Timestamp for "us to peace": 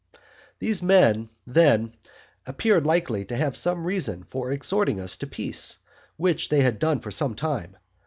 4.99-5.77